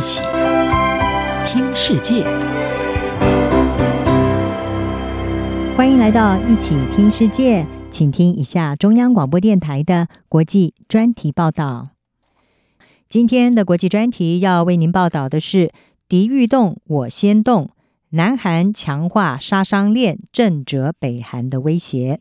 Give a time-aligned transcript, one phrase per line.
[0.00, 0.22] 一起
[1.44, 2.24] 听世界，
[5.76, 11.90] 欢迎来到一起听世界，请听一下中央广播电台的国际专题报道。
[13.10, 15.70] 今天的国际专题要为您报道的是：
[16.08, 17.68] 敌欲动，我先动，
[18.12, 22.20] 南韩强化杀伤链，震慑北韩的威胁。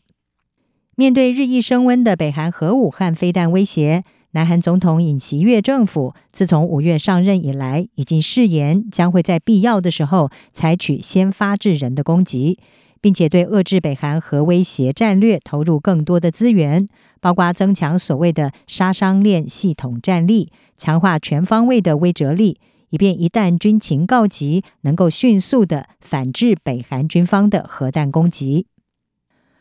[0.98, 12.60] 面对日益升温的北韩核武和飞弹威胁，南韩总统尹锡悦政府自从五月上任以来，已经誓言将会在必要的时候采取先发制人的攻击，
[13.02, 16.88] 并且对遏制北韩核威胁战略投入更多的资源，
[17.20, 22.60] 包括增强所谓的杀伤链系统战力，强化全方位的威慑力，
[22.92, 28.68] 以便一旦军情告急，能够迅速地反制北韩军方的核弹攻击。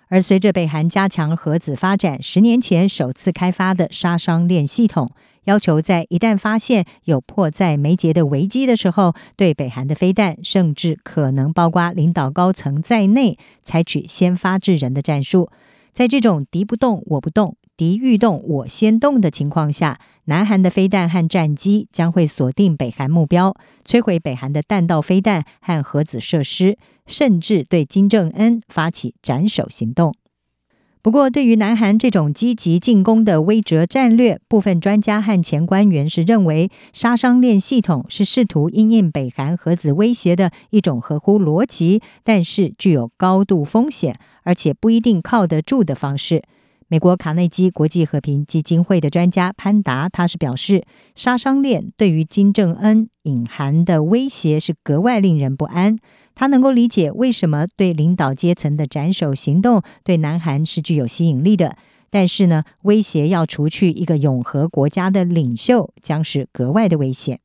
[0.09, 5.13] 而随着北韩加强核子发展，十年前首次开发的杀伤链系统，
[5.45, 15.51] 要求在一旦发现有迫在眉睫的危机的时候，对北韩的飞弹，甚至可能包括领导高层在内，采取先发制人的战术。
[15.93, 26.77] 在这种敌不动我不动，敌欲动我先动的情况下，南韩的飞弹和战机将会锁定北韩目标，摧毁北韩的弹道飞弹和核子设施。
[27.07, 30.15] 甚至对金正恩发起斩首行动。
[31.01, 46.43] 不过，对于南韩这种积极进攻的威慑战略，部分专家和前官员是认为，杀伤链系统是试图因应北韩核子威胁的一种合乎逻辑，但是具有高度风险，而且不一定靠得住的方式。
[46.91, 55.99] 美国卡内基国际和平基金会的专家潘达，他是表示，杀伤链对于金正恩隐含的威胁是格外令人不安。
[56.35, 61.77] 他能够理解为什么对领导阶层的斩首行动对南韩是具有吸引力的，
[62.09, 67.41] 但是呢，威胁要除去一个永和国家的领袖，将是格外的危险。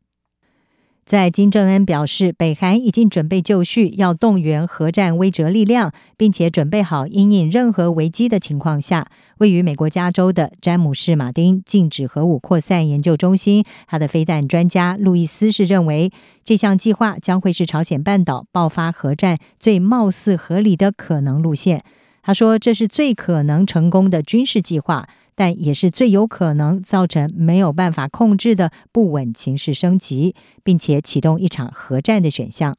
[1.06, 9.08] 在金正恩表示北韩已经准备就绪，要动员核战威慑力量，并且准备好因应任何危机的情况下，
[9.40, 16.12] 位于美国加州的詹姆士·马丁禁止核武扩散研究中心，他的飞弹专家路易斯是认为，
[16.46, 21.84] 这项计划将会是朝鲜半岛爆发核战最貌似合理的可能路线。
[22.22, 25.10] 他说，这是最可能成功的军事计划。
[25.36, 32.76] 但也是最有可能造成没有办法控制的不稳情势升级，并且启动一场核战的选项。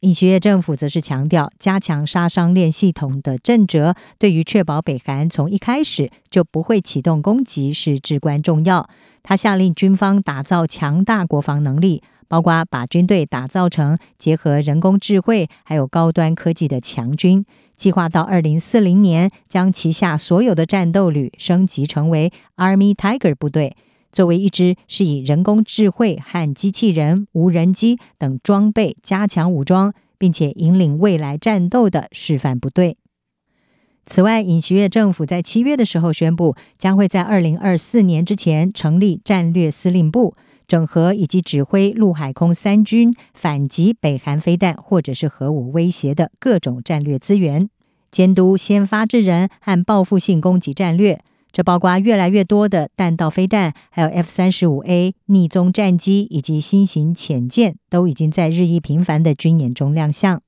[0.00, 8.88] 尹锡悦政府则是强调，加强杀伤链系统的震慑，对于确保北韩从一开始就不会启动攻击是至关重要。
[9.22, 12.02] 他下令军方打造强大国防能力。
[12.30, 17.44] 包括把军队打造成结合人工智慧还有高端科技的强军，
[17.80, 23.74] 计划到二零四零年将旗下所有的战斗旅升级成为 Army Tiger 部队，
[24.12, 32.98] 作为一支是以人工智慧和机器人、无人机等装备加强武装，并且引领未来战斗的示范部队。
[34.04, 40.36] 此外，尹锡悦政府在七月的时候宣布，将会在二零二四年之前成立战略司令部。
[40.70, 47.68] 整合以及指挥陆海空三军反击北韩飞弹或者是核武威胁的各种战略资源，
[48.12, 51.20] 监督先发制人和报复性攻击战略。
[51.50, 60.40] 这包括越来越多的弹道飞弹，还有 F 三十五 A 逆踪战机以及新型潜舰，都已经在日益频繁的军演中亮相。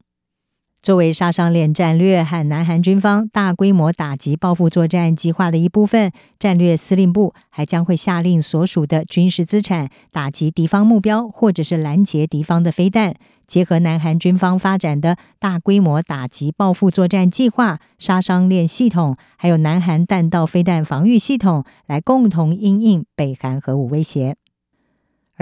[0.83, 6.11] 作为杀伤链战略和南韩军方大规模打击报复作战计划的一部分，
[6.41, 13.15] 战略司令部还将会下令所属的军事资产打击敌方目标，或者是拦截敌方的飞弹。
[13.47, 24.35] 结合南韩军方发展的大规模打击报复作战计划、杀伤链系统，还有南韩弹道飞弹防御系统，来共同因应北韩核武威胁。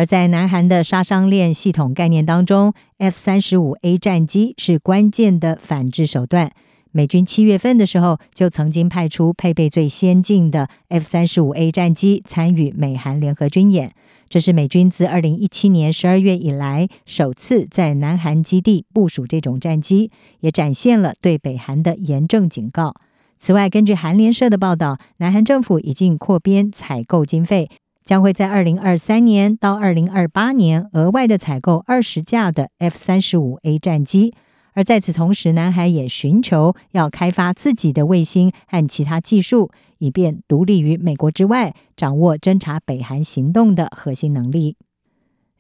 [0.00, 6.52] 而在南韩的杀伤链系统概念当中，F 三十五 A 战机是关键的反制手段。
[6.90, 13.92] 美军七月份的时候就曾经派出配备最先进的 F 三十五 A 战机参与美韩联合军演，
[14.30, 20.10] 这是美军自二零一七年十二月以来首次在南韩基地部署这种战机，
[20.40, 22.94] 也展现了对北韩的严正警告。
[23.38, 27.68] 此外，根据韩联社的报道，南韩政府已经扩编采购经费。
[28.10, 34.34] 将会在二零二三年到二零二八年额外的采购二十架的 F 三十五 A 战机，
[34.72, 44.74] 而在此同时，南海也寻求要开发自己的卫星和其他技术，以便独立于美国之外，掌握侦察北韩行动的核心能力。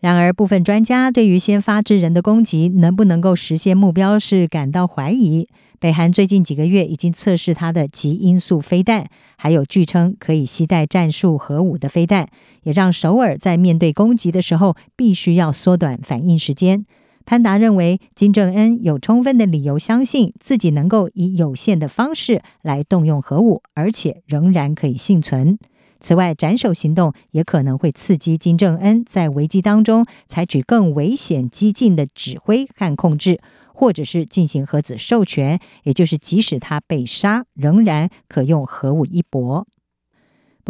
[0.00, 5.46] 然而，部分专家对于先发制人的攻击能不能够实现目标是感到怀疑。
[5.78, 9.06] 北韩最近几个月已经测试它的极音速飞弹，
[9.36, 12.28] 还有据称可以携带战术核武的飞弹，
[12.62, 16.86] 也让首尔在面对攻击的时候必须要缩短反应时间。
[17.26, 25.58] 潘达认为，金正恩有充分的理由相信自己能够以有限的方式来动用核武，而且仍然可以幸存。
[26.00, 33.40] 此外，斩首行动也可能会刺激金正恩在危机当中采取更危险、激进的指挥和控制，
[33.74, 39.66] 或者是进行核子授权，也就是即使他被杀，仍然可用核武一搏。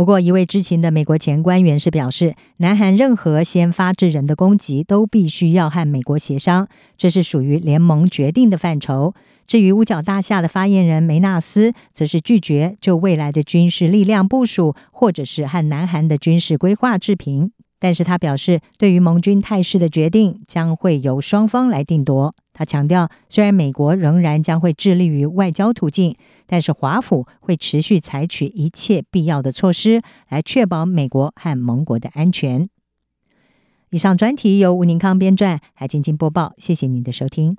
[0.01, 6.67] 不过，一位知情的美国前官员是表示，南韩任何先发制人的攻击都必须要和美国协商，
[6.97, 9.13] 这是属于联盟决定的范畴。
[9.47, 17.53] 至于五角大厦的发言人梅纳斯，则是拒绝就未来的军事力量部署，或者是和南韩的军事规划置评。
[17.79, 22.35] 但是他表示，对于盟军态势的决定，将会由双方来定夺。
[22.61, 26.15] 他强调，虽然美国仍然将会致力于外交途径，
[26.47, 32.69] 但是华府会持续采取一切必要的措施，来确保美国和盟国的安全。
[33.89, 36.53] 以上专题由吴宁康编撰，还静静播报。
[36.59, 37.57] 谢谢您的收听。